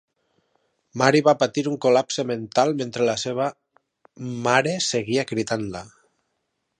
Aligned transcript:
Mary 1.01 1.19
va 1.27 1.35
patir 1.41 1.63
un 1.71 1.75
col·lapse 1.85 2.25
mental 2.31 2.73
mentre 2.81 3.07
la 3.11 3.15
seva 3.27 3.51
mare 4.49 4.75
seguia 4.87 5.27
cridant-la. 5.33 5.85